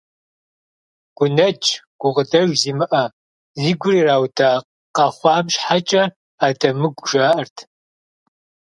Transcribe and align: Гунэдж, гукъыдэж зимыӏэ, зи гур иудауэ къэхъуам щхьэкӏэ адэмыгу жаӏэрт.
Гунэдж, 1.17 1.63
гукъыдэж 2.01 2.47
зимыӏэ, 2.61 3.03
зи 3.61 3.71
гур 3.79 3.95
иудауэ 4.01 4.65
къэхъуам 4.95 5.45
щхьэкӏэ 5.53 6.03
адэмыгу 6.45 7.05
жаӏэрт. 7.11 7.57